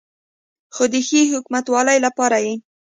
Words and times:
خو 0.75 0.83
د 0.93 0.95
ښې 1.07 1.21
حکومتولې 1.33 1.97
لپاره 2.05 2.37
یې 2.45 2.53